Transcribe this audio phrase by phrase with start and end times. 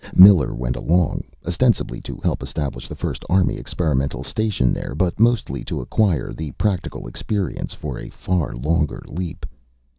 [0.15, 5.63] Miller went along, ostensibly to help establish the first Army experimental station there, but mostly
[5.63, 9.45] to acquire the practical experience for a far longer leap.